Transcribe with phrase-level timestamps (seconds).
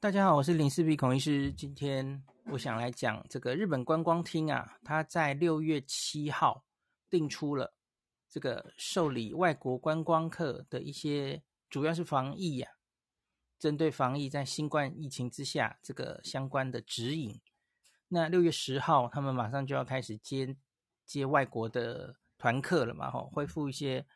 [0.00, 1.52] 大家好，我是林氏璧孔医师。
[1.52, 6.64] 今天我想来讲这个日本观光厅啊，他在六月七号
[7.10, 7.74] 定出了
[8.30, 12.78] 这个受理外国观光客的一些，主要是防疫呀、啊，
[13.58, 17.40] 针对防疫在新冠疫情之下这个相关的指引。
[18.06, 20.56] 那六月十号，他们马上就要开始接
[21.04, 24.06] 接外国的团客了嘛，吼，恢复一些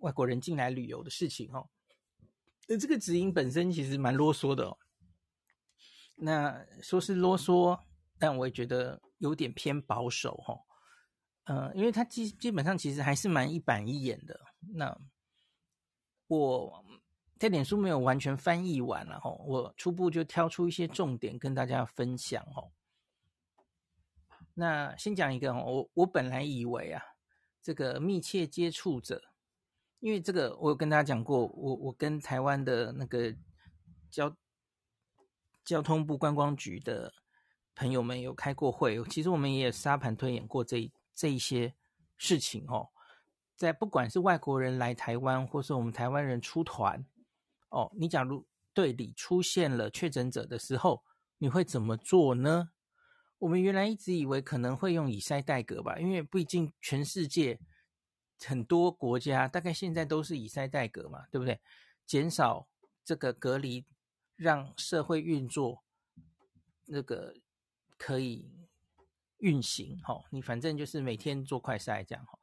[0.00, 1.70] 外国人进来旅游的事情，吼。
[2.68, 4.78] 那这个指引本身其实蛮啰嗦的哦。
[6.16, 7.80] 那说是啰嗦，
[8.18, 10.54] 但我也觉得有点偏保守哈。
[11.44, 14.38] 嗯，因为它基基本上其实还是蛮一板一眼的。
[14.74, 15.00] 那
[16.26, 16.84] 我
[17.38, 22.70] 在脸书没有完全翻译完了哈，我初步就挑出一些重点跟大家分享哦。
[24.52, 27.02] 那先讲一个哦，我我本来以为啊，
[27.62, 29.22] 这个密切接触者。
[30.00, 33.34] 因为这个，我有跟大家讲过，我我跟台湾的那个
[34.10, 34.36] 交
[35.64, 37.12] 交通部观光局的
[37.74, 41.74] 朋友们有开过会，其实我们也有沙盘推演过这这一些
[42.16, 42.90] 事情哦。
[43.56, 47.04] 在不管是外国人来台湾，或是我们台湾人出团
[47.70, 51.02] 哦，你假如队里出现了确诊者的时候，
[51.38, 52.70] 你会怎么做呢？
[53.38, 57.58] 我们原来一直以为可能会用以筛代隔吧，因为毕竟全世界。
[58.44, 61.60] 很多国家大概现在都是以筛代隔嘛，对不对？
[62.06, 62.68] 减少
[63.04, 63.84] 这个隔离，
[64.36, 65.82] 让社会运作
[66.86, 67.34] 那个
[67.96, 68.50] 可以
[69.38, 70.00] 运行。
[70.02, 72.24] 哈，你反正就是每天做快筛这样。
[72.24, 72.38] 哈，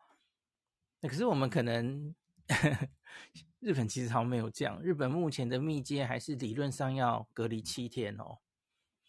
[1.00, 2.14] 那可是我们可能
[3.60, 4.82] 日本其实好像没有这样。
[4.82, 8.40] 日本目前的密接还是理论上要隔离七天哦，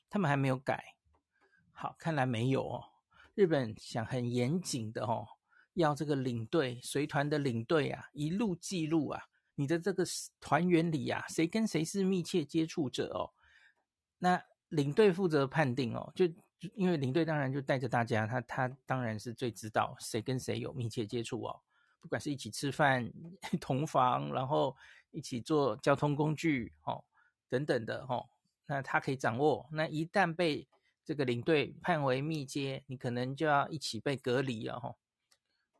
[0.09, 0.97] 他们还没有改。
[1.73, 2.84] 好，看来没有哦。
[3.34, 5.29] 日本想很严谨的哦。
[5.77, 9.23] 要这个领队随团的领队啊，一路记录啊，
[9.55, 10.05] 你的这个
[10.41, 13.31] 团员里啊，谁跟谁是密切接触者哦？
[14.19, 16.27] 那领队负责判定哦，就
[16.75, 21.61] 因为领队当然就带着大家，他他当然是最知道谁跟谁有密切接触哦，
[22.01, 23.13] 不管是一起吃饭、
[23.61, 24.75] 同房，然后
[25.11, 27.05] 一起坐交通工具哦
[27.48, 28.27] 等等的哦，
[28.67, 29.69] 那他可以掌握。
[29.70, 30.67] 那一旦被
[31.05, 34.97] 这个领队判为密接，你可能就要一起被隔离了哈。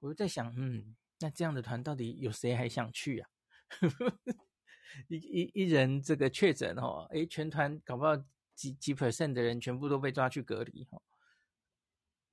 [0.06, 3.28] 我在想，嗯，那这样的团到底有谁还想去啊？
[5.09, 8.17] 一一一人这个确诊哦，诶，全团搞不好
[8.55, 11.03] 几几 percent 的人全部都被抓去隔离哈。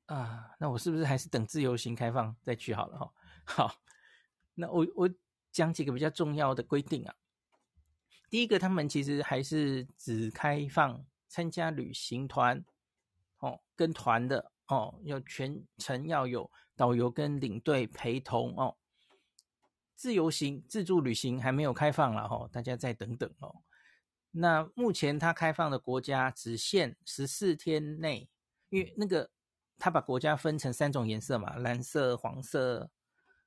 [0.06, 3.14] 啊，那我是不是还是等自由行开放再去好了哈？
[3.46, 3.82] 好，
[4.54, 5.10] 那我我
[5.52, 7.16] 讲几个比较重要的规定啊。
[8.30, 12.64] 第一个，他们其实还是只开放参加旅行团
[13.40, 14.52] 哦，跟团的。
[14.68, 18.78] 哦，要全程要有导游跟领队陪同哦。
[19.96, 23.62] 自由行、自助旅行还没有开放了哦，大家再等等哦。
[24.32, 28.28] 那目前它开放的国家只限十四天内，
[28.70, 29.30] 因为那个
[29.78, 32.90] 它把国家分成三种颜色嘛，蓝色、黄色、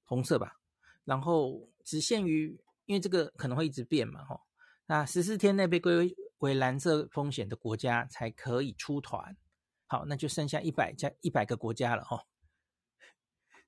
[0.05, 0.61] 红色吧。
[1.05, 4.41] 然后只限于，因为这个可能会一直变嘛，哈。
[4.87, 9.37] 那十四天内被归为蓝色风险的国家才可以出团。
[9.89, 12.25] 好，那就剩下一百加一百个国家了哈。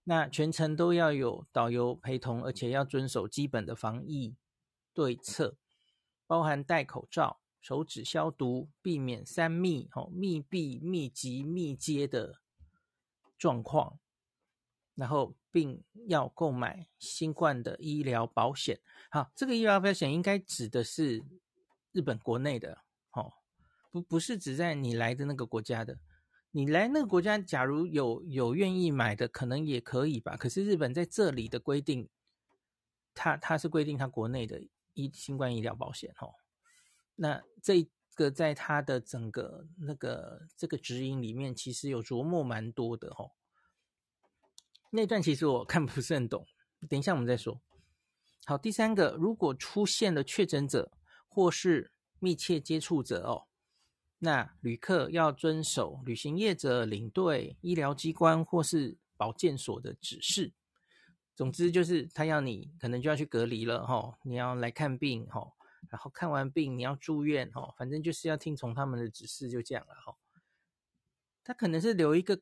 [0.08, 4.34] 那全程都要有导游陪同，而且要遵守基本的防疫
[4.94, 5.58] 对策，
[6.26, 12.40] 包含戴口罩、手指消毒、避免三密、哦密闭、密集、密接的
[13.36, 13.98] 状况，
[14.94, 18.80] 然后并要购买新冠的医疗保险。
[19.10, 21.22] 好，这个医疗保险应该指的是
[21.92, 22.78] 日本国内的，
[23.12, 23.34] 哦，
[23.90, 25.98] 不不是指在你来的那个国家的。
[26.50, 30.36] 你来那个国家，假如有有愿意买的，可能也可以吧。
[30.36, 32.08] 可是日本在这里的规定，
[33.14, 34.62] 它它是规定它国内的
[34.94, 36.34] 医新冠医疗保险哦。
[37.16, 43.32] 那这个在它的整个那个这个指引里面，其实有琢磨蛮多的哦。
[44.90, 46.46] 那段其实我看不是很懂，
[46.88, 47.60] 等一下我们再说。
[48.46, 50.90] 好，第三个，如果出现了确诊者
[51.28, 53.47] 或是密切接触者哦。
[54.20, 60.52] 那旅客要遵守旅行业者、领队、医疗机关或是保健所的指示。
[61.36, 65.52] 总之就是他要你可能就要去隔离了哈，你要来看病哈，
[65.88, 70.16] 然后看完病你要住院哈，反正就是要听从他们的指示，就这样了哈。
[71.44, 72.40] 他可能是留一个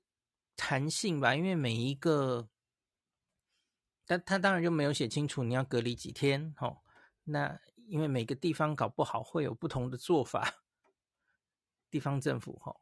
[0.56, 2.48] 弹性吧，因为每一个，
[4.06, 6.78] 但他当然就没有写清楚你要隔离几天哈。
[7.24, 10.65] 那因为每个地方搞不好会有不同的做法。
[11.90, 12.74] 地方政府哈，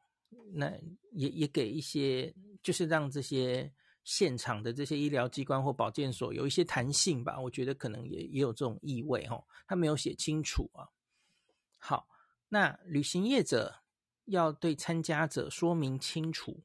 [0.53, 0.71] 那
[1.13, 3.73] 也也给一些，就是让这些
[4.05, 7.41] 现场的这些医疗机关或保健所有一些弹性吧。
[7.41, 10.89] 我觉得可能也也有这种意味哈，他没有写清楚啊。
[11.79, 12.09] 好，
[12.49, 13.83] 那旅行业者
[14.25, 16.63] 要对参加者说明清楚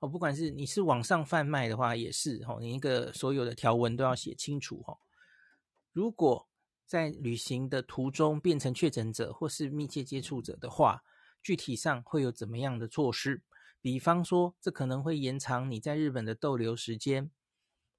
[0.00, 4.98] 哦，不管是你是网上贩卖的话，也是哦，你一个所有的条文都要写清楚哦。
[5.92, 6.48] 如果
[6.86, 11.02] 在旅行的途中变成确诊者或是密切接触者的话，
[11.42, 13.42] 具体上会有怎么样的措施？
[13.80, 17.30] 比方说，这可能会延长你在日本的逗留时间，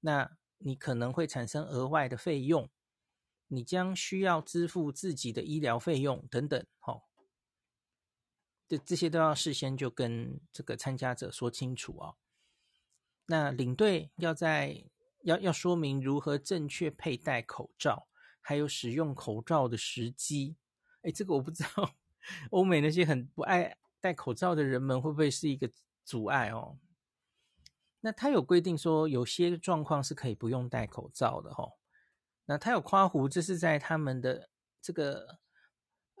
[0.00, 2.68] 那你可能会产生额外的费用，
[3.48, 7.02] 你将需要支付自己的医疗费用等等，哦。
[8.68, 12.16] 这这些都要事先就跟这个参加者说清楚哦。
[13.26, 14.84] 那领队要在
[15.22, 18.06] 要要说明如何正确佩戴口罩，
[18.40, 20.56] 还有使用口罩的时机。
[21.02, 21.94] 哎，这个我不知道，
[22.50, 25.70] 欧美那些很不爱戴口罩的人们会不会是一个
[26.04, 26.78] 阻碍哦？
[28.00, 31.74] 那他有规定说，有些状况是可以不用戴口罩的哦。
[32.46, 34.48] 那他有夸胡，这是在他们的
[34.80, 35.38] 这个。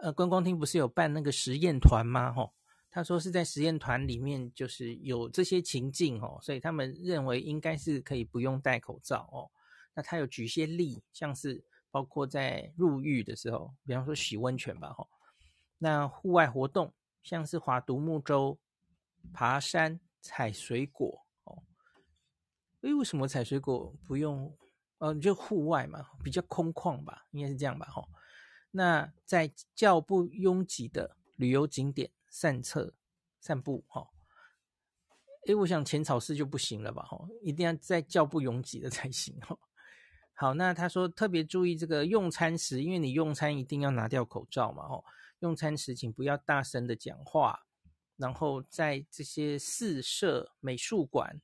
[0.02, 2.32] 呃，观光厅不是有办那个实验团吗？
[2.32, 2.54] 吼，
[2.90, 9.50] 他说是在实验团里面，就是有这些情境哦，所以他们认为应该是可以不用戴口罩哦。
[9.92, 15.06] 那他有举些例，像是包括在入狱的时候，比方说洗温泉吧，吼。
[15.80, 18.58] 那户外活动，像是划独木舟、
[19.32, 21.64] 爬山、采水果哦。
[22.82, 24.56] 诶，为什么采水果不用？
[24.98, 28.06] 呃，就户外嘛，比较空旷吧，应该是这样吧，吼。
[28.70, 32.92] 那在较不拥挤的旅游景点散策、
[33.40, 34.06] 散步，哈，
[35.46, 39.58] 诶，我想浅草寺就不行了吧，哈，一定要在较不拥挤的才行，哈。
[40.34, 45.02] 好，那他说特别注意这个用餐时，因为你用餐一定要拿掉口罩嘛，哈，
[45.40, 47.66] 用餐时请不要大声的讲话，
[48.16, 51.40] 然后在这些四舍、美术馆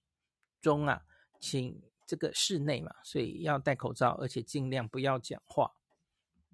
[0.61, 1.03] 中啊，
[1.41, 5.73] 请这个室内嘛，所以要戴口罩，而且尽量不要讲话。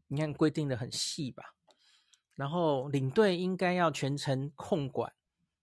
[0.06, 1.54] 你看规定的很细吧，
[2.34, 5.12] 然后领队应该要全程控管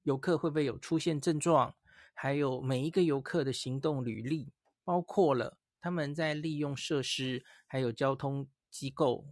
[0.04, 1.76] 游客会不会有出现症状，
[2.14, 4.52] 还有每一个游客的行动履历，
[4.84, 9.26] 包括了他们在利用设施还有交通机构、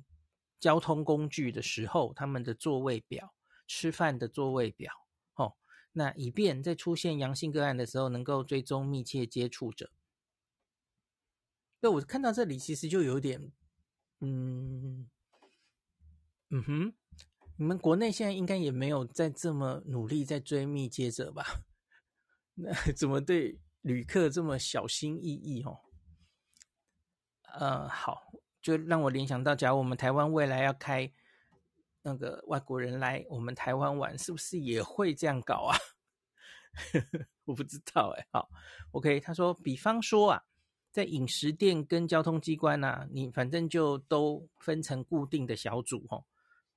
[0.59, 3.33] 交通工具的时候，他们的座位表、
[3.68, 4.92] 吃饭的座位表，
[5.36, 5.56] 哦，
[5.94, 9.92] 那以便在出现阳性个案的时候，能够追踪密切接触者。
[11.80, 13.51] 那我看到这里其实就有点。
[14.19, 15.07] 嗯
[16.50, 16.94] 嗯哼，
[17.57, 21.45] 你们国内现在应该也没有在这么努力在追密接者吧？
[22.56, 25.81] 那怎么对旅客这么小心翼翼哦？
[27.59, 28.31] 呃，好，
[28.68, 31.10] 就让我联想到，假如我们台湾未来要开
[32.02, 35.78] 那个外国人来我们台湾玩，是不是也会这样搞啊？
[37.46, 38.28] 我不知道哎。
[38.30, 38.50] 好
[38.92, 40.44] ，OK，他说，比方说啊。
[40.90, 46.25] 在饮食店跟交通机关啊，你反正就都分成固定的小组吼，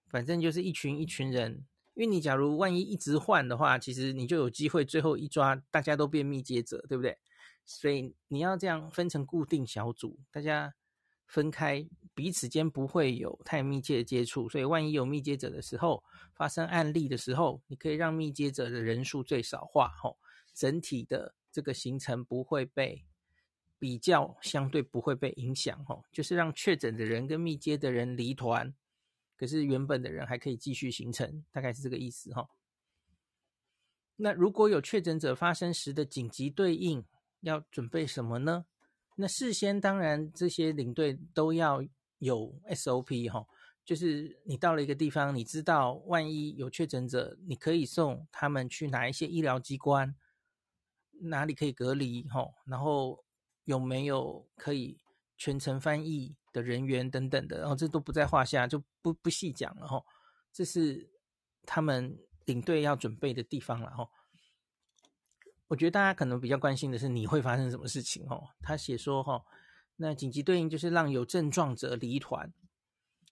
[0.09, 1.65] 反正就是一群一群人。
[1.95, 7.17] 因为你假如万一一直换的话，其实你就有机会最后一抓大家都变密接者，对不对？
[7.65, 10.75] 所以你要这样分成固定小组，大家
[11.31, 14.49] 分开，彼此间不会有太密切的接触。
[14.49, 16.05] 所以万一有密接者的时候，
[16.35, 20.19] 发生案例的时候，你可以让密接者的人数最少化吼，
[20.53, 23.07] 整体的这个行程不会被。
[23.83, 28.75] 比较相对不会被影响，哦，就是让确诊的人跟密接的人离团，
[29.39, 32.51] 可是原本的人还可以继续行程，大概是这个意思，哈。
[34.17, 37.03] 那如果有确诊者发生时的紧急对应，
[37.41, 38.67] 要准备什么呢？
[39.21, 41.83] 那事先当然这些领队都要
[42.19, 43.47] 有 SOP，哈，
[43.85, 50.17] 就是你到了一个地方，你知道万一有确诊者，你可以送他们去哪一些医疗机关，
[51.21, 53.25] 哪里可以隔离，哈，然后。
[53.65, 54.99] 有没有可以
[55.37, 60.03] 全程翻译的人员等等的，然后这都不在话下，就不不细讲了哈。
[60.51, 61.09] 这是
[61.65, 64.09] 他们领队要准备的地方了哈。
[65.71, 68.49] 我觉得大家可能比较关心的是你会发生什么事情哦。
[68.61, 69.45] 他写说哈，
[69.95, 72.53] 那紧急对应就是让有症状者离团，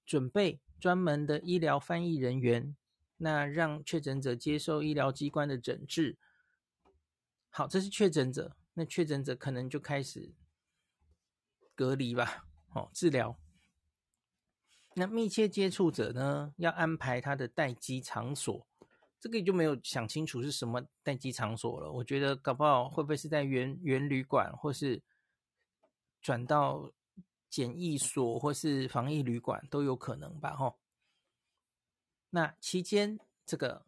[0.07, 2.77] 准备专门的医疗翻译人员，
[3.17, 6.17] 那让确诊者接受医疗机关的诊治。
[7.51, 8.57] 好，这是确诊者。
[8.75, 10.33] 那确诊者可能就开始
[11.75, 13.37] 隔离吧，哦，治疗。
[14.95, 18.68] 那密切接触者呢，要安排他的待机场所，
[19.21, 21.91] 这个就没有想清楚是什么待机场所了。
[21.91, 25.03] 我觉得搞不好会不会是在原原旅馆，或是
[26.21, 26.93] 转到
[27.49, 30.75] 检疫所，或是防疫旅馆都有可能吧，哈。
[32.31, 33.85] 那期间，这个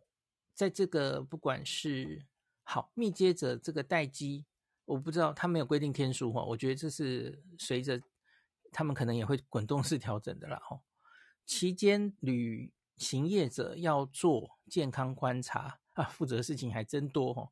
[0.55, 2.25] 在这个不管是
[2.63, 4.45] 好密接者这个待机。
[4.87, 8.03] 我不知道他没有规定天数哈，我觉得这是随着
[8.73, 10.81] 他们可能也会滚动式调整的啦哈。
[11.47, 17.51] 期间旅行业者要做健康观察啊，负责的事情还真多哦。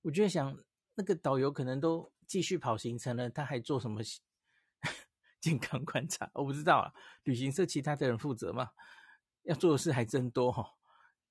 [0.00, 0.58] 我就想，
[0.94, 4.00] 那个导游可能都继续跑行程了，他还做什么
[5.38, 6.30] 健康观察？
[6.32, 6.92] 我不知道啊。
[7.24, 8.70] 旅行社其他的人负责吗？
[9.42, 10.66] 要做的事还真多哦。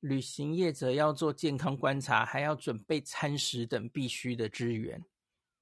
[0.02, 5.04] 旅行业者要做健康观察，还要准备餐食等必须的资源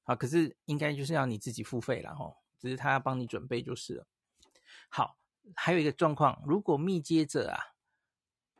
[0.03, 0.13] 啊。
[0.13, 4.07] 可是应该就是要你自己付费了哦，只是他要帮你准备就是了。
[4.89, 5.17] 好，
[5.55, 7.72] 还有一个状况，如果密接者啊。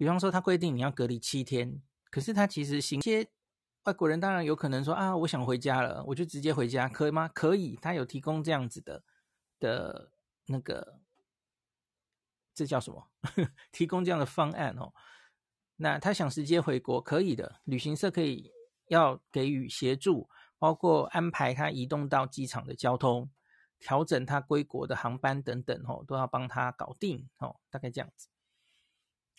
[0.04, 1.82] 比方说，他规定你要隔离七天，
[2.12, 3.26] 可是他其实行些
[3.86, 7.30] 外国人当然有可能说啊，我想回家了，我就直接回家，可以吗？
[7.30, 9.02] 可以，他有提供这样子的
[9.62, 10.12] 的
[10.48, 11.00] 那个，
[12.54, 13.10] 这叫什么？
[13.72, 14.92] 提供这样的方案哦。
[15.78, 18.52] 那他想直接回国，可以的，旅行社可以
[18.90, 20.30] 要给予协助，
[20.60, 23.32] 包括安排他移动到机场的交通，
[23.80, 28.28] 调整他归国的航班等等哦，都要帮他搞定哦，大概这样子。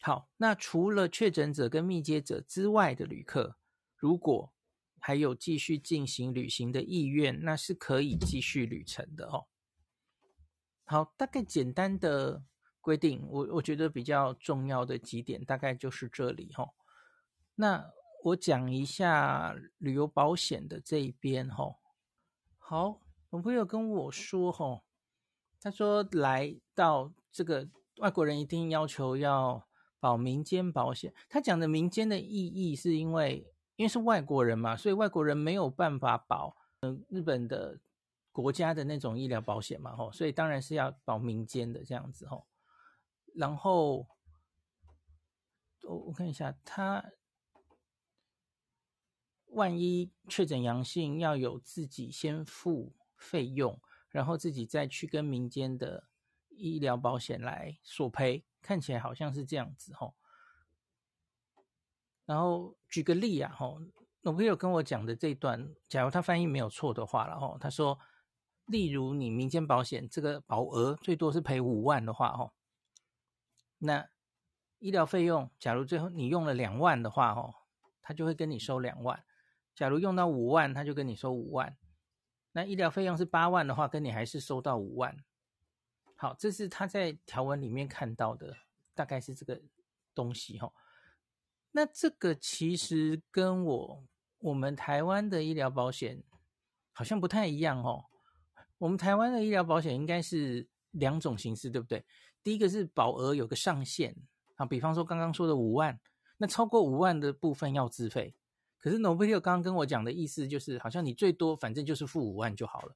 [0.06, 3.56] 好，那除了确诊者跟密接者之外的旅客，
[3.96, 4.52] 如果
[4.98, 9.46] 还有继续进行旅行的意愿，那是可以继续旅程的哦。
[10.84, 12.44] 好，大概简单的
[12.82, 16.74] 规定，我我觉得比较重要的几点，大概就是这里哈、哦。
[17.54, 17.90] 那
[18.24, 21.76] 我讲一下旅游保险的这一边哈、哦。
[22.58, 24.82] 好，我朋友跟我说哈、哦，
[25.62, 29.66] 他说来到这个外国人一定要求要。
[30.04, 37.80] 保民间保险，他讲的民间的意义是因为，因为是外国人嘛，所以外国人没有办法保，嗯，日本的
[38.30, 42.46] 国家的那种医疗保险嘛，吼，所以当然是要保民间的这样子，吼。
[43.34, 44.06] 然后，
[45.84, 47.02] 我我看一下，他
[49.46, 53.80] 万一确诊阳性，要有自己先付费用，
[54.10, 56.08] 然后自己再去跟民间的
[56.50, 58.44] 医疗保险来索赔。
[58.64, 60.14] 看起来好像是这样子吼，
[62.24, 63.78] 然后举个例啊吼，
[64.22, 67.98] 我朋友跟我讲的这一段，假如他翻译没有错的话，然后他说，
[68.64, 72.54] 例如你民间保险这个保额最多是赔五万的话吼，
[73.80, 74.08] 那
[74.78, 77.54] 医疗费用假如最后你用了两万的话吼，
[78.00, 79.18] 他就会跟你收两万；
[79.74, 81.76] 假如用到五万，他就跟你收五万。
[82.52, 85.22] 那医疗费用是八万的话，跟你还是收到五万。
[86.16, 88.56] 好，这是他在条文里面看到的，
[88.94, 89.60] 大概是这个
[90.14, 90.72] 东西哈。
[91.72, 94.04] 那这个其实跟我
[94.38, 96.22] 我们台湾的医疗保险
[96.92, 98.04] 好像不太一样哦。
[98.78, 102.04] 我们台湾的医疗保险应该是两种形式，对不对？
[102.42, 104.14] 第一个是保额有个上限
[104.56, 105.98] 啊，比方说刚刚说的五万，
[106.36, 108.34] 那超过五万的部分要自费。
[108.78, 112.94] 可是 Novotel 刚刚跟我讲的意思就是，好像你最多反正就是付五万就好了。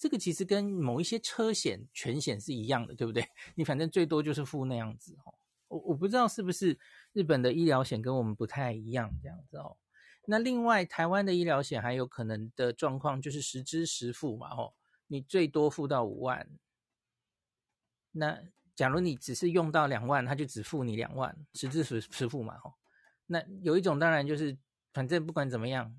[0.00, 3.22] 这个其实跟某一些车险、全险是一样的，对不对？
[3.54, 5.34] 你反正最多就是付那样子哦。
[5.68, 6.78] 我我不知道是不是
[7.12, 9.76] 日本的医疗险跟我们不太一样这样子哦。
[10.24, 14.72] 那另外台湾的医疗险还有可能的状况就是实支实付嘛，哦，
[15.08, 16.48] 你最多付到五万。
[18.12, 18.40] 那
[18.74, 22.72] 假如你只是用到两万，他就只付你两万，实支实实付嘛，哦。
[23.26, 24.56] 那有一种当然就是
[24.94, 25.94] 反正不管怎么样，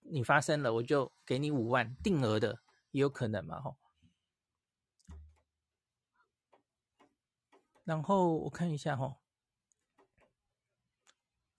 [0.00, 2.61] 你发生了我就给你五万定额的。
[2.92, 3.76] 也有可能嘛，吼。
[7.84, 9.16] 然后我看一下，哈。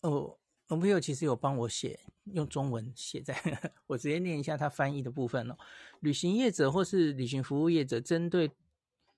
[0.01, 3.35] 哦，我朋友其实有帮我写，用中文写在，
[3.87, 5.57] 我直接念一下他翻译的部分哦。
[5.99, 8.51] 旅行业者或是旅行服务业者，针对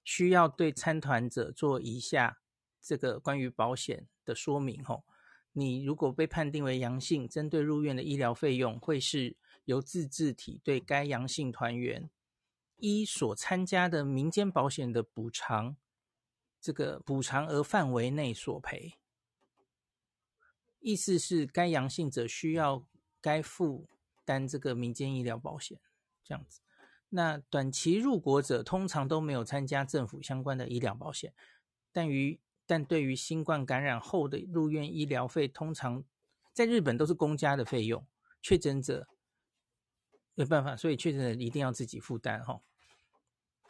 [0.03, 2.39] 需要对参团者做以下
[2.81, 5.03] 这个关于保险的说明，吼。
[5.51, 9.37] 你如果被判定为阳性，针对入院的医疗费用会是。
[9.65, 12.09] 由自治体对该阳性团员
[12.77, 15.75] 依所参加的民间保险的补偿，
[16.61, 18.93] 这个补偿额范围内索赔。
[20.79, 22.85] 意思是该阳性者需要
[23.19, 23.87] 该负
[24.23, 25.79] 担这个民间医疗保险，
[26.23, 26.61] 这样子。
[27.09, 31.33] 那短期入国者通常都没有参加政府相关的医疗保险，
[31.91, 36.03] 但于但对于新冠感染后的入院医疗费，通常
[36.53, 38.05] 在日本都是公家的费用。
[38.41, 39.07] 确诊者。
[40.35, 42.61] 没办法，所以确诊一定要自己负担哈。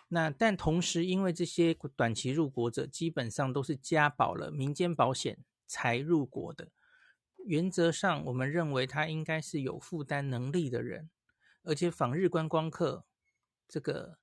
[0.10, 6.70] 那但同时，因为这些短期入国者基本上都是加保了民间保险才入国的，
[7.46, 11.10] 原则上我们认为他应该是有负担能力的人，
[11.64, 13.06] 而且访日观光客
[13.68, 14.20] 这个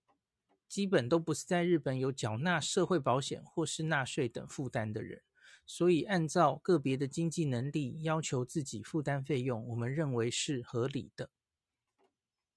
[0.68, 5.22] 基本都不是在日本有缴纳社会保险或是纳税等负担的人，
[5.66, 11.30] 所以按照个别的经济能力要求自己负担费用，我们认为是合理的。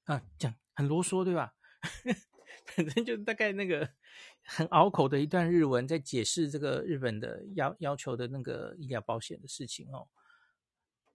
[0.05, 1.53] 啊，讲很啰嗦，对吧？
[2.75, 3.88] 反正就大概那个
[4.43, 10.07] 很拗口的一段日文，在解释这个日本的要要求的那个医疗保险的事情哦。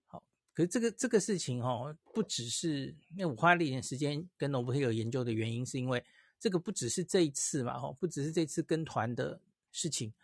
[0.06, 0.22] 好，
[0.54, 6.04] 可是这个这个事情哦，不只是因为我花了一点时间跟诺布黑尔研究的原因，是因为
[6.38, 9.40] 这个不只是这一次嘛，哦，不只是这次跟团的
[9.72, 10.14] 事情。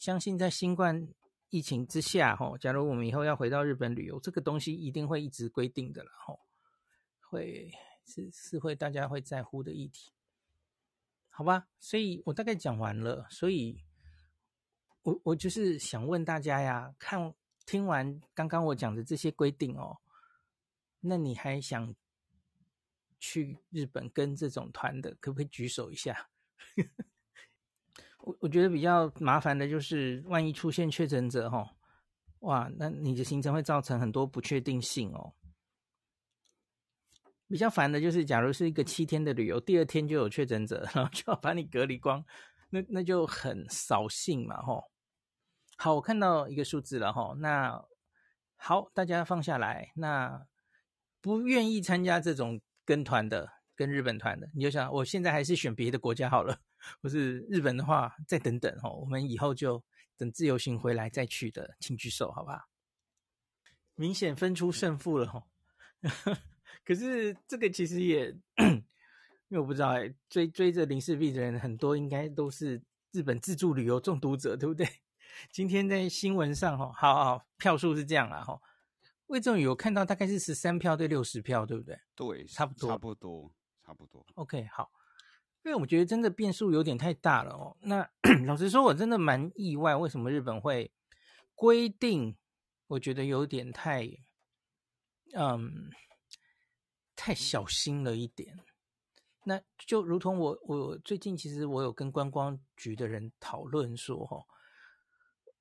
[0.00, 1.06] 相信在新冠
[1.50, 6.40] 疫情之下，哦，假如我们以后要回到日本旅游，这个东西一定会一直规定的了，哦，
[7.20, 7.70] 会
[8.04, 10.12] 是是会大家会在乎的议题。
[11.28, 13.82] 好吧，所以我大概讲完了，所以
[15.02, 19.96] 我我就是想问大家呀，看听完刚刚我讲的这些规定哦，
[21.00, 21.94] 那你还想
[23.18, 26.28] 去日本跟这种团的，可不可以举手一下？
[28.20, 31.68] 我我觉得比较麻烦的就是，万一出现确诊者哦，
[32.40, 35.34] 哇，那你的行程会造成很多不确定性哦。
[37.52, 42.24] 比较烦的就是，假如是一个七天的旅游，第二天就有确诊者，然后就要把你隔离光，
[42.70, 44.90] 那那就很扫兴嘛，吼。
[45.76, 47.34] 好，我看到一个数字了，吼。
[47.34, 47.84] 那
[48.56, 49.92] 好，大家放下来。
[49.96, 50.46] 那
[51.20, 56.58] 不愿意参加这种跟团的，跟日本团的，你就想，我现在还是选别的国家好了。
[57.02, 59.84] 或是日本的话，再等等，吼，我们以后就
[60.16, 62.66] 等自由行回来再去的，请举手，好吧？
[63.94, 65.46] 明显分出胜负了，吼。
[66.84, 68.28] 可是这个其实也，
[69.48, 74.86] 因为我不知道哎，追追着林氏璧的人很多，应该都是日本自助旅游中毒者，对不对？
[75.50, 78.60] 今天在新闻上哈，好好票数是这样啊哈，
[79.26, 81.98] 魏正宇我看到大概是十三票对六十票，对不对？
[82.14, 83.54] 对，差不多，差不多，
[83.86, 84.26] 差不多。
[84.34, 84.90] OK，好，
[85.64, 87.76] 因为我觉得真的变数有点太大了哦。
[87.80, 88.06] 那
[88.46, 90.92] 老实说，我真的蛮意外，为什么日本会
[91.54, 92.36] 规定？
[92.88, 94.06] 我觉得有点太，
[95.32, 95.90] 嗯。
[97.24, 98.58] 太小心了一点，
[99.44, 104.44] 那就如同我我最近其实我有跟观光局的人讨论说，哈，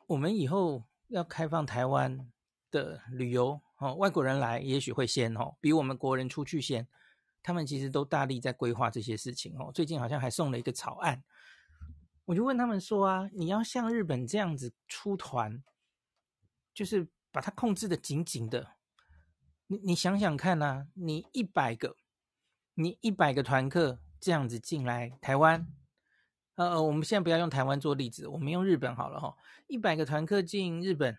[0.08, 2.32] 我们以后要开放台湾
[2.72, 6.88] 的旅游，哦，外国人来也许会先，哦，比我们国人出去先，
[7.44, 11.24] 他们其实都大力在规划这些事情，哦，最近好像还送了一个草案，
[12.26, 15.64] 我就问他们说啊，你要像日本这样子出团，
[16.74, 18.78] 就是把它控制的紧紧的。
[19.72, 21.96] 你你想想看呐、啊，你一百个，
[22.74, 25.66] 你一百个团客这样子进来台湾，
[26.56, 31.18] 呃，我们现在不要用台湾做例子，我们用日本好了哈，一百个团客进日本，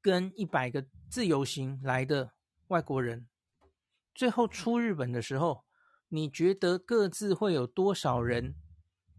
[0.00, 2.32] 跟一百个自由行来的
[2.68, 3.28] 外国人，
[4.14, 5.66] 最后出日本的时候，
[6.08, 8.54] 你觉得各自会有多少人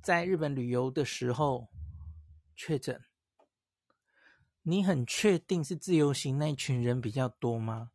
[0.01, 1.69] 在日本旅游的时候
[2.55, 2.99] 确诊？
[4.69, 7.89] 你很确定是自由行那群人比较多吗？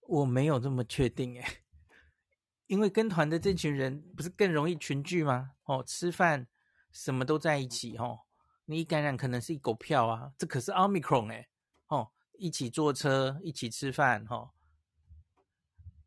[0.00, 1.62] 我没有这么确定诶，
[2.66, 5.52] 因为跟团的这群人不是更容易群聚吗？
[5.62, 6.48] 哦，吃饭
[6.90, 8.22] 什么都在一起哦，
[8.64, 11.48] 你一感染可能是一狗票啊，这可是奥密克戎诶，
[11.86, 14.50] 哦，一起坐车一起吃饭哦，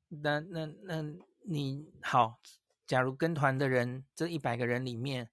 [0.09, 1.01] 那那那
[1.45, 2.41] 你好，
[2.85, 5.29] 假如跟团的人这一百个人里面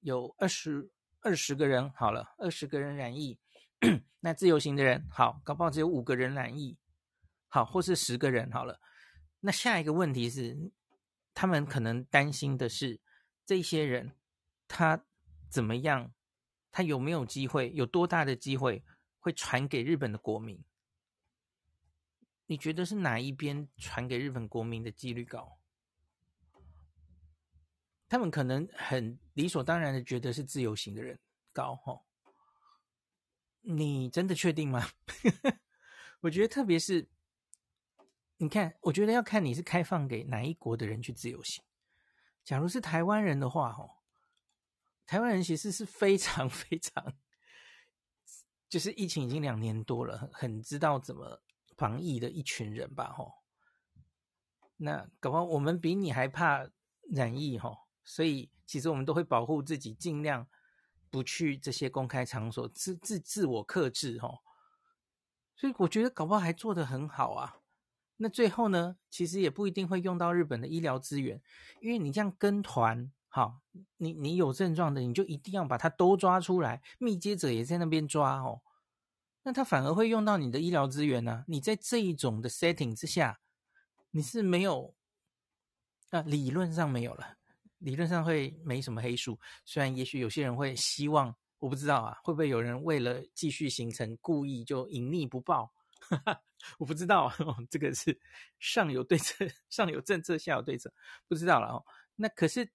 [0.00, 0.90] 有二十。
[1.20, 3.38] 二十个人好了，二十个人染疫，
[4.20, 6.76] 那自由行的人好，搞不好只有五个人染疫，
[7.48, 8.80] 好，或是十个人好了。
[9.40, 10.70] 那下一个问题是，
[11.34, 13.00] 他们可能担心的是，
[13.44, 14.12] 这些人
[14.68, 15.04] 他
[15.48, 16.12] 怎么样，
[16.70, 18.84] 他有没有机会，有多大的机会
[19.18, 20.64] 会传给日本的国民？
[22.46, 25.58] 你觉得是哪一边传给日本国民的几率高？
[28.08, 31.18] 他们可能很理所当然的觉得是自由行的人
[31.52, 32.04] 高吼，
[33.62, 34.88] 你真的确定吗？
[36.20, 37.08] 我觉得特别是，
[38.36, 41.64] 你看，我觉得要看你是开放给哪一国的人去自由行。
[42.44, 43.98] 假如是台湾人的话，吼，
[45.04, 47.16] 台湾人其实是非常 非常，
[48.68, 51.42] 就是疫情已经两年多了，很知道怎么
[51.76, 53.42] 防疫的一群人吧，吼。
[54.76, 56.70] 那搞不好我们比你还怕
[57.10, 57.85] 染疫，吼。
[58.06, 60.46] 所以，其实我们都会保护自己，尽量
[61.10, 64.38] 不去这些公开场所，自自自我克制齁。
[65.56, 67.56] 所以我觉得搞不好还做得很好啊。
[68.18, 71.42] 那最后呢，其实也不一定会用到日本的医疗资源，
[71.80, 73.60] 因为你这样跟团，好，
[73.96, 78.62] 你你有症状的，你就一定要把它都抓出来，密接者也在那边抓哦。
[79.42, 83.40] 那他反而会用到你的医疗资源呢、你在这一种的 setting 之下，
[84.10, 84.94] 你是没有
[86.10, 87.36] 啊，理论上没有了。
[87.78, 95.72] 理论上会没什么黑数，虽然也许有些人会希望，我不知道啊，会不会有人为了继续行程故意就隐匿不报？
[95.98, 96.42] 哈哈，
[96.78, 97.36] 我不知道啊，
[97.70, 98.18] 这个是
[98.58, 100.92] 上有对策，上有政策，下有对策，
[101.26, 101.84] 不知道了哦。
[102.14, 102.70] 那可是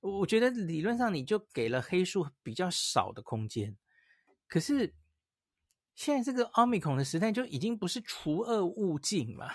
[0.00, 3.76] 我觉得理论上你就给了黑数比较少的空间，
[4.46, 4.94] 可是
[5.94, 9.50] 现在这个奥密克戎的时代就已经不是除恶务尽嘛，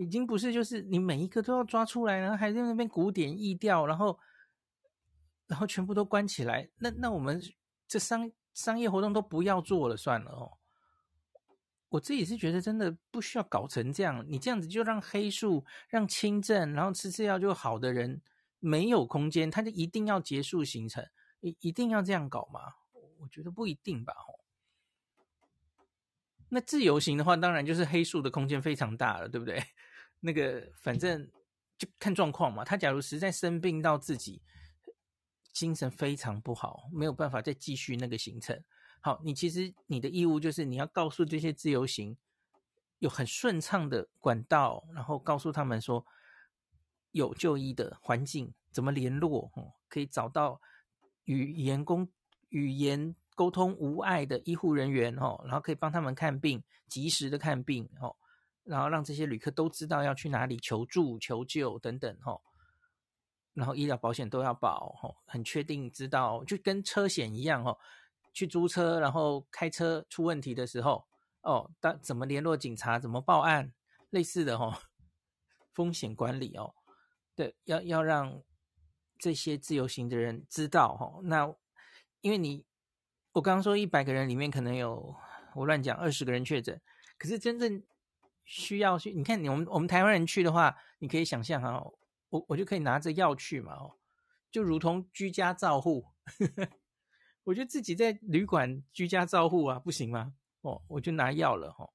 [0.00, 4.18] 已经不是就是你每一个都要抓出来，然后还在那边古典疫调，然后
[5.46, 7.38] 然后全部都关起来，那那我们
[7.86, 10.56] 这商商业活动都不要做了算了哦。
[11.90, 18.22] 我自己是觉得真的不需要搞成这样，你这样子就让黑数、让轻症，然后吃吃药就好的人
[18.58, 21.06] 没有空间，他就一定要结束行程，
[21.40, 22.60] 一一定要这样搞吗？
[23.18, 24.14] 我觉得不一定吧。
[26.48, 29.62] 那自由行的话，当然就是黑数的空间非常大了，对不对？
[30.20, 31.28] 那个反正
[31.76, 32.64] 就看状况嘛。
[32.64, 34.40] 他假如实在生病到自己
[35.52, 38.62] 精神非常不好，没有办法再继续那个行程。
[39.00, 42.16] 好，你其实你的义务就是你要告诉这些自由行
[42.98, 46.04] 有很顺畅的管道，然后告诉他们说
[47.12, 50.60] 有就医的环境，怎么联络，哦，可以找到
[51.24, 52.06] 语言沟
[52.50, 58.14] 语言沟通无碍的医护人员，哦，然后可以帮他们看病，及时的看病，哦，
[58.70, 62.40] 然后让这些旅客都知道要去哪里求助、求救等等，哦，
[63.52, 67.76] 然后医疗保险都要保，哦，很确定知道，就跟车险一样，哦。
[68.32, 71.04] 去租车，然后开车出问题的时候，
[71.42, 73.72] 哦，当怎么联络警察，怎么报案，
[74.10, 74.72] 类似的哦，
[75.74, 76.72] 风险管理哦，
[77.34, 78.40] 对，要要让
[79.18, 81.20] 这些自由行的人知道哦。
[81.24, 81.52] 那
[82.20, 82.64] 因为你，
[83.32, 85.12] 我刚刚说一百个人里面可能有
[85.56, 86.80] 我乱讲二十个人确诊，
[87.18, 87.82] 可是真正
[88.44, 91.82] 需要去，你看你我们我们台湾人去的话，你可以想象哈，
[92.30, 93.94] 我我就可以拿着药去嘛，哦，
[94.50, 96.06] 就如同居家照护。
[97.44, 100.34] 我就自己在旅馆居家照护啊，不行吗？
[100.60, 101.90] 哦，我就拿药了哈、哦。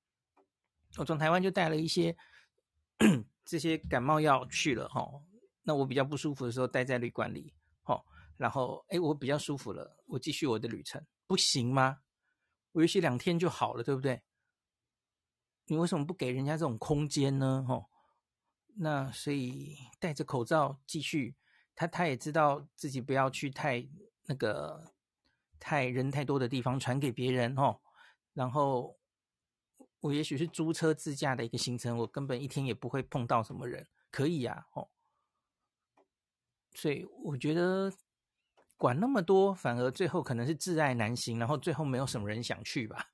[0.98, 2.16] 我从台湾就带了一些
[3.46, 5.22] 这些感冒药去了哈、哦。
[5.64, 7.54] 那我比较不舒服的时候待在旅馆里，
[7.84, 8.04] 哦，
[8.38, 12.00] 然后哎，我比较舒服了，我继续我的旅程，不行吗？
[12.72, 14.22] 我也许两天就好了，对不对？
[15.66, 17.66] 你为什么不给人家这种空间呢？
[17.68, 17.86] 哦，
[18.76, 21.36] 那所以戴着口罩继续，
[21.76, 23.88] 他他也知道自己不要去太
[24.26, 24.94] 那个。
[25.58, 27.80] 太人太多的地方传给别人哦，
[28.34, 29.00] 然后
[30.02, 34.90] 我也许是租车自驾的一个行程，我根本一天也不会碰到什么人，可以呀哦。
[36.76, 37.92] 所以我觉得
[38.78, 43.10] 管那么多，反而最后可能是自爱难行，然后最后没有什么人想去吧。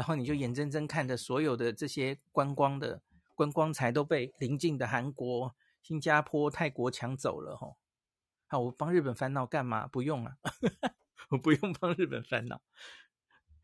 [0.00, 3.02] 然后你就眼睁睁看着所有的这些观光的
[3.34, 7.76] 观光财都被邻近的韩国、新加坡、泰国抢走了哦。
[8.46, 9.86] 好，我帮日本烦恼干嘛？
[9.86, 10.38] 不用啊。
[11.28, 12.62] 我不用帮日本烦恼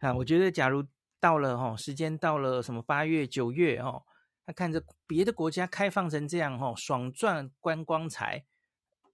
[0.00, 0.12] 啊！
[0.12, 0.84] 我觉得，假如
[1.18, 4.04] 到了哈，时间到了什么八月、九月哦，
[4.44, 8.44] 他看着别的国家开放成这样哈，爽赚观光财，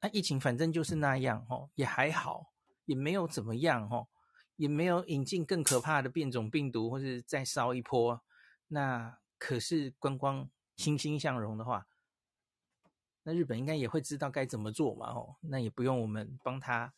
[0.01, 2.53] 那疫情反正就是那样哦，也还好，
[2.85, 4.09] 也没有怎么样哦，
[4.63, 8.23] 也没有引进更可怕的变种病毒，或是再烧一波。
[8.69, 11.89] 那可是观光欣欣向荣的话，
[13.25, 16.95] 那日本应该也会知道该怎么做嘛哦，那也不用我们帮他。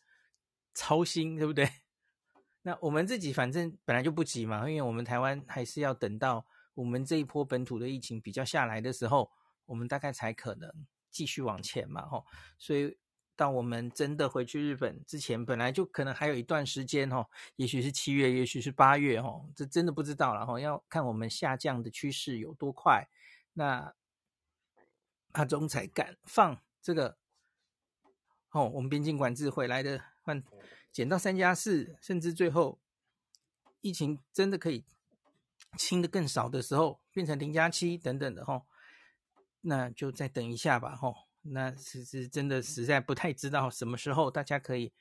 [0.77, 1.69] 操心对不对？
[2.63, 9.31] 那我们自己反正本来就不急嘛，因为我们台湾还是要等到我们这一波本土的疫情比较下来的时候，
[9.67, 10.69] 我们大概才可能
[11.09, 12.25] 继续往前嘛，吼。
[12.57, 12.97] 所以
[13.35, 23.07] 到我们真的回去日本之前，本来就可能还有一段时间，哦，也许是七月，也许是八月，哦，这真的不知道了，哦，要看我们下降的趋势有多快。
[23.53, 23.93] 那
[25.33, 27.17] 阿中才敢放这个，
[28.51, 30.01] 哦，我们边境管制回来的。
[30.21, 30.43] 换
[30.91, 32.79] 减到三加四，甚至最后
[33.81, 34.83] 疫情真的可以
[35.77, 38.65] 清的更少的时候，变成零加七等等的哦，
[39.61, 41.24] 那就再等一下吧吼。
[41.47, 44.91] 那其实真的实在不太知道什么时候大家可以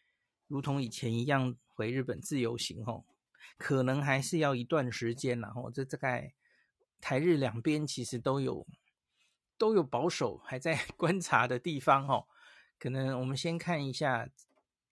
[0.46, 3.04] 如同以前一样回日本自由行吼，
[3.56, 6.34] 可能还是要一段时间然后这大概
[7.00, 8.66] 台日两边其实都有
[9.56, 12.28] 都有保守还在 观察的地方吼，
[12.78, 14.28] 可能我们先看一下。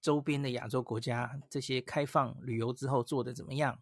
[0.03, 3.81] 周边的亚洲国家这些开放旅游之后做的怎么样？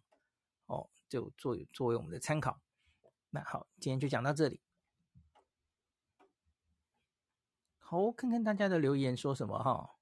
[0.67, 2.61] 哦，就作作为我们的参考。
[3.31, 4.61] 那好，今天就讲到这里。
[7.91, 9.97] 好，看看大家的留言说什么哈。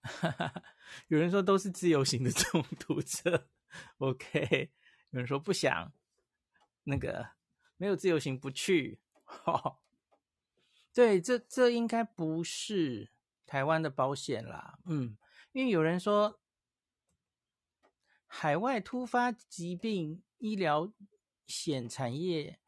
[0.00, 0.62] 哈哈，
[1.08, 3.48] 有人说都是自由行的中途者
[3.98, 4.70] ，OK。
[5.10, 5.92] 有人说不想，
[6.84, 7.30] 那个
[7.76, 9.00] 没有自由行不去。
[9.24, 9.78] 哈哦，
[10.94, 13.10] 对，这这应该不是
[13.44, 15.18] 台湾的保险啦，嗯，
[15.50, 16.38] 因为有人说
[18.28, 20.92] 海外突发疾病医疗
[21.50, 22.58] 险产业，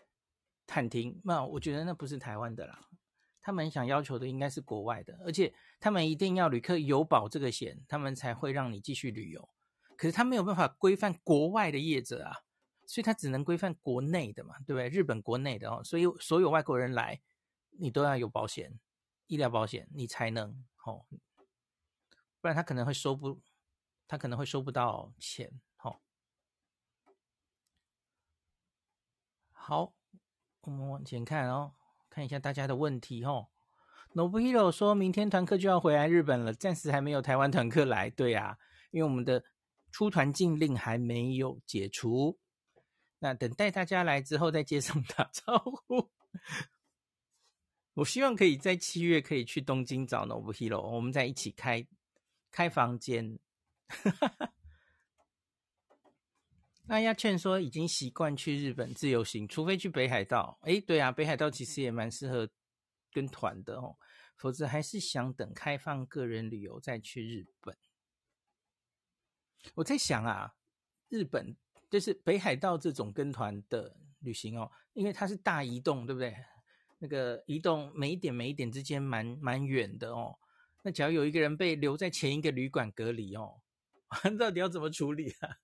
[0.67, 2.89] 喊停，那我觉得那不是台湾的啦。
[3.41, 9.49] 他们想要求的应该是国外的，而且他们一定要旅客有保这个险，他们才会让你继续旅游。
[9.97, 12.43] 可是他没有办法规范国外的业者啊，
[12.87, 14.89] 所以他只能规范国内的嘛，对不对？
[14.89, 17.21] 日本国内的哦，所以所有外国人来，
[17.79, 18.79] 你都要有保险，
[19.27, 21.05] 医疗保险，你才能哦，
[22.41, 23.41] 不然他可能会收不，
[24.07, 25.61] 他可能会收不到钱。
[25.83, 26.01] 哦，
[29.65, 29.95] 好，
[30.63, 31.73] 我们往前看哦。
[32.11, 33.47] 看一下大家的问题哦。
[34.13, 38.11] Nobuhiro 说明天团客就要回来日本了，暂时还没有台湾团客来。
[38.11, 38.59] 对啊，
[38.91, 39.45] 因为我们的
[39.93, 42.37] 出团禁令还没有解除。
[43.21, 46.11] 那等待大家来之后，在街上打招呼。
[47.95, 51.87] 我希望可以在七月可以去东京找 Nobuhiro，我们再一起开
[52.51, 53.39] 开房间。
[56.93, 60.59] 阿丫劝说已经习惯去日本自由行，除非去北海道。
[60.61, 62.47] 哎，对啊，北海道其实也蛮适合
[63.11, 63.97] 跟团的哦。
[64.37, 67.75] 否则还是想等开放个人旅游再去日本。
[69.77, 70.53] 我在想啊，
[71.09, 71.57] 日本
[71.89, 76.37] 就是北海道这种跟团的旅行哦，因为它是大移动，对不对？
[76.99, 80.39] 那个移动每一点每一点之间蛮蛮远的哦。
[80.83, 83.63] 那假如有一个人被留在前一个旅馆隔离哦，
[84.39, 85.57] 到底要怎么处理啊？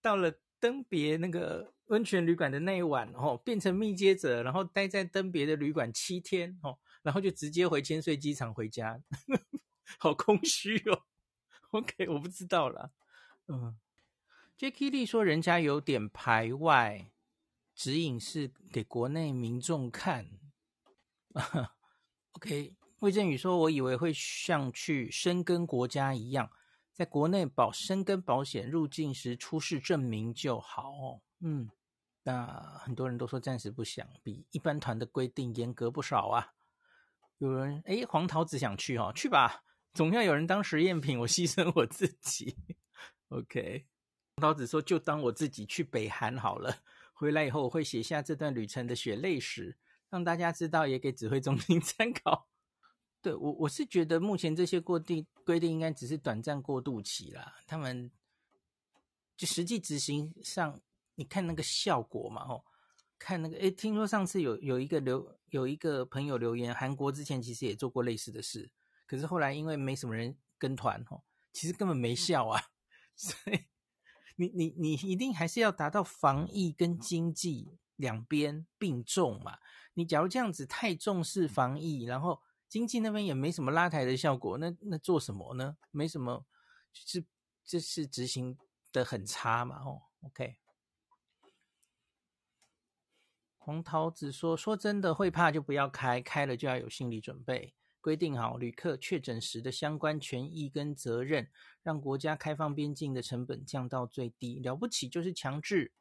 [0.00, 0.32] 到了
[0.64, 8.98] 登别那个温泉旅馆的那一晚，哦，变成密接者，然后待在登别的旅馆七天，哦，然后就直接回千岁机场回家，
[10.00, 11.02] 好空虚哦。
[11.72, 12.92] OK，我不知道了。
[13.48, 13.76] 嗯
[14.58, 17.10] ，Jackie Lee 说人家有点排外，
[17.74, 20.30] 指引是给国内民众看。
[22.32, 26.50] OK，魏振宇说，我以为会像去申根国家一样。
[26.94, 31.20] 在国内保申根保险，入境时出示证明就好。
[31.40, 31.68] 嗯，
[32.22, 32.46] 那
[32.78, 36.52] 很多人都说暂时不想，比一般团的规定严格不少啊。
[37.38, 42.56] 有人哎，黄桃子想去哦，去吧，总要有人当实验品，我牺牲我自己。
[43.30, 43.88] OK，
[44.36, 46.78] 黄桃子说就当我自己去北韩好了，
[47.12, 49.76] 回来以后我会写下这段旅程的血泪史，
[50.10, 52.48] 让大家知道，也给指挥中心参考。
[53.24, 57.56] 对我，我是觉得目前这些过定规定应该只是短暂过渡期啦。
[57.66, 58.10] 他们
[59.34, 60.78] 就实际执行上，
[61.14, 62.62] 你看那个效果嘛，哦，
[63.18, 68.70] 看那个，诶，听说上次有有一个留有一个朋友留言，韩国之前其实也做过类似的事，
[69.06, 72.60] 可是后来因为没什么人跟团，哦，其实根本没效啊。
[73.16, 73.58] 所以
[74.36, 79.56] 你你你一定还是要达到防疫跟经济两边并重嘛。
[79.94, 85.76] 你假如这样子太重视防疫，然后经济那边也没什么拉抬的效果，那那做什么呢？
[85.90, 86.44] 没什么，
[86.92, 87.26] 就是
[87.64, 88.58] 这是执行
[88.92, 89.76] 的很差嘛。
[89.84, 90.56] 哦，OK。
[93.56, 97.74] 黄桃子说：“说真的，会怕就不要开，开了就要有心理准备。
[98.00, 101.50] 规定好旅客确诊时的相关权益跟责任，
[101.82, 104.60] 让国家开放边境的成本降到最低。
[104.60, 105.92] 了不起就是强制。”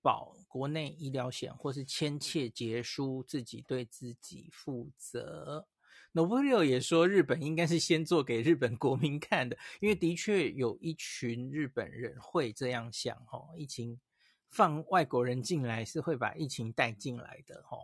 [0.00, 5.66] 保国内医疗险，或是签切结书，自己对自己负责。
[6.12, 14.00] Nobuhiro 也说，日本应该是先做给日本国民看的，因为的确有一群日本人会这样想，哦，疫情
[14.48, 17.82] 放外国人进来是会把疫情带进来的，哦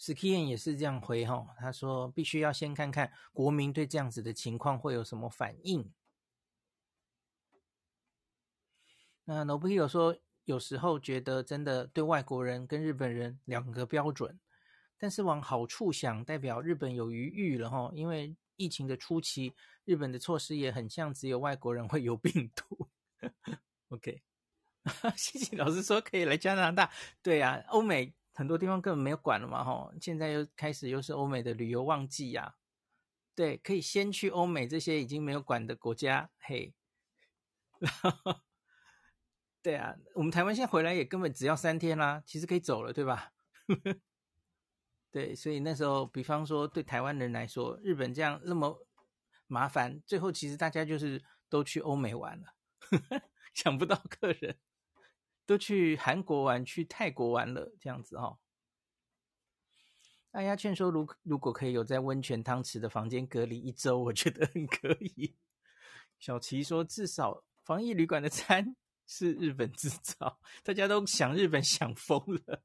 [0.00, 5.92] ，OK，Skian 也是这样回，哈，他说必须要先看看国民对这样子的情况会有什么反应。
[9.24, 10.18] 那 Nobuhiro 说，
[10.48, 14.40] 有时候觉得真的对外国人跟日本人两个标准，
[14.96, 17.92] 但是往好处想，代表日本有余裕了哈。
[17.94, 19.52] 因为疫情的初期，
[19.84, 22.88] 日本的措施也很像只有外国人会有病毒。
[23.90, 24.22] OK，
[25.18, 26.90] 谢谢老师说可以来加拿大。
[27.22, 29.92] 对啊，欧美很多地方根本没有管了嘛哈。
[30.00, 32.54] 现在又开始又是欧美的旅游旺季呀。
[33.34, 36.30] 对，可以先去欧美这些已经没有管的国家。
[36.38, 36.72] 嘿，
[37.80, 38.40] 然后。
[39.62, 43.32] 对啊，我们台湾现在回来也根本只要三天啦，其实可以走了，对吧？
[45.10, 48.86] 对，所以那时候，比方说对台湾人来说，日本这样那么
[49.46, 52.54] 麻烦，最后其实大家就是都去欧美玩了，
[53.52, 54.58] 想不到客人
[55.44, 58.38] 都去韩国玩，去泰国玩了，这样子哦。
[60.30, 65.34] 大家劝说，如如果可以有在温泉汤池的房间隔离一周，我觉得很可以。
[66.20, 68.76] 小齐说，至少防疫旅馆的餐。
[69.08, 72.62] 是日本制造，大家都想日本 想疯了。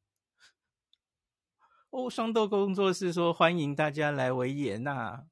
[1.90, 5.26] 哦，双豆工作室说欢迎大家来维也纳，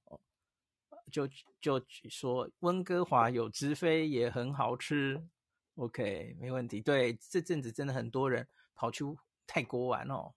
[1.11, 1.27] 就
[1.59, 5.27] 就说温哥华有直飞也很好吃。
[5.75, 6.79] OK，没问题。
[6.79, 9.03] 对，这阵子真的很多人跑去
[9.45, 10.33] 泰国玩哦。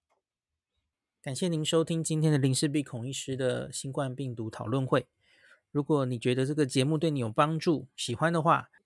[1.23, 5.07] 感谢您收听今天的林氏璧孔医师的新冠病毒讨论会。
[5.71, 8.71] 如果你觉得这个节目对你有帮助，喜欢的话，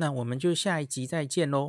[0.00, 1.58] 那我们就下一集再见喽。